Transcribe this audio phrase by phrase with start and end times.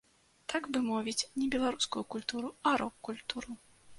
[0.53, 3.51] Так бы мовіць, не беларускую культуру, а рок-культуру.